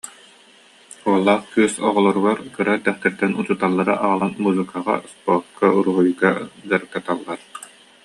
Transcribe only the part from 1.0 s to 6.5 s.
Уоллаах кыыс оҕолоругар кыра эрдэхтэриттэн учууталлары аҕалан музыкаҕа, спорка, уруһуйга